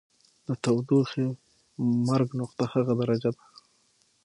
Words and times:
د 0.47 0.49
تودوخې 0.63 1.27
مرګ 2.07 2.29
نقطه 2.41 2.65
هغه 2.73 2.93
درجه 2.99 3.29
ده. 3.35 3.43